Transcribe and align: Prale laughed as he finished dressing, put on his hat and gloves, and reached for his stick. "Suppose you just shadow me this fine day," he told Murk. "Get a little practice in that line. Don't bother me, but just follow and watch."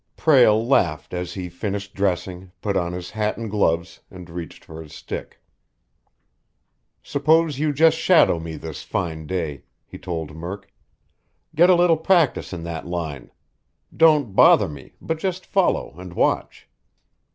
Prale 0.17 0.65
laughed 0.67 1.13
as 1.13 1.35
he 1.35 1.47
finished 1.47 1.93
dressing, 1.93 2.49
put 2.59 2.75
on 2.75 2.91
his 2.91 3.11
hat 3.11 3.37
and 3.37 3.51
gloves, 3.51 3.99
and 4.09 4.31
reached 4.31 4.65
for 4.65 4.81
his 4.81 4.95
stick. 4.95 5.39
"Suppose 7.03 7.59
you 7.59 7.71
just 7.71 7.99
shadow 7.99 8.39
me 8.39 8.55
this 8.55 8.81
fine 8.81 9.27
day," 9.27 9.61
he 9.85 9.99
told 9.99 10.35
Murk. 10.35 10.73
"Get 11.53 11.69
a 11.69 11.75
little 11.75 11.97
practice 11.97 12.51
in 12.51 12.63
that 12.63 12.87
line. 12.87 13.29
Don't 13.95 14.35
bother 14.35 14.67
me, 14.67 14.93
but 14.99 15.19
just 15.19 15.45
follow 15.45 15.93
and 15.99 16.13
watch." 16.15 16.67